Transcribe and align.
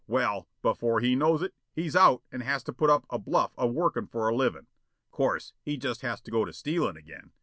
Well, 0.07 0.47
before 0.63 0.99
he 0.99 1.15
knows 1.15 1.43
it, 1.43 1.53
he's 1.75 1.95
out 1.95 2.23
and 2.31 2.41
has 2.41 2.63
to 2.63 2.73
put 2.73 2.89
up 2.89 3.05
a 3.11 3.19
bluff 3.19 3.53
of 3.55 3.71
workin' 3.73 4.07
for 4.07 4.27
a 4.27 4.35
livin'. 4.35 4.65
Course, 5.11 5.53
he 5.61 5.77
just 5.77 6.01
has 6.01 6.19
to 6.21 6.31
go 6.31 6.43
to 6.43 6.51
stealin' 6.51 6.97
again. 6.97 7.33